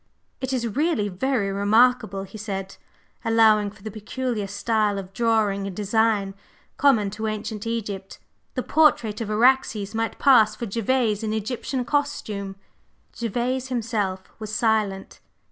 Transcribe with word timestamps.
"It 0.39 0.51
is 0.51 0.65
really 0.67 1.09
very 1.09 1.51
remarkable!" 1.51 2.23
he 2.23 2.35
said. 2.39 2.75
"Allowing 3.23 3.69
for 3.69 3.83
the 3.83 3.91
peculiar 3.91 4.47
style 4.47 4.97
of 4.97 5.13
drawing 5.13 5.67
and 5.67 5.75
design 5.75 6.33
common 6.77 7.11
to 7.11 7.27
ancient 7.27 7.67
Egypt, 7.67 8.17
the 8.55 8.63
portrait 8.63 9.21
of 9.21 9.29
Araxes 9.29 9.93
might 9.93 10.17
pass 10.17 10.55
for 10.55 10.65
Gervase 10.65 11.21
in 11.21 11.33
Egyptian 11.33 11.85
costume." 11.85 12.55
Gervase 13.15 13.67
himself 13.67 14.23
was 14.39 14.51
silent. 14.51 15.19